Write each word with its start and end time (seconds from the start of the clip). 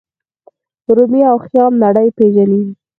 رومي 0.95 1.21
او 1.31 1.37
خیام 1.45 1.73
نړۍ 1.83 2.07
پیژني. 2.17 2.63